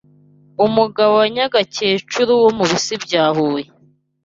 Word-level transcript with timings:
umugabo 0.65 1.13
wa 1.21 1.27
Nyagakecuru 1.33 2.31
wo 2.43 2.49
mu 2.57 2.65
Bisi 2.69 2.93
bya 3.03 3.23
Huye 3.35 3.67